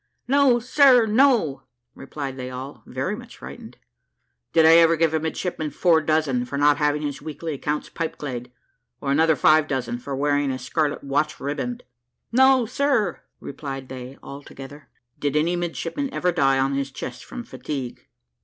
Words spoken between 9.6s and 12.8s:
dozen for wearing a scarlet watch riband?" "No,